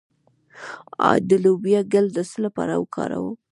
د 1.27 1.29
لوبیا 1.43 1.81
ګل 1.93 2.07
د 2.13 2.17
څه 2.29 2.37
لپاره 2.45 2.73
وکاروم؟ 2.81 3.35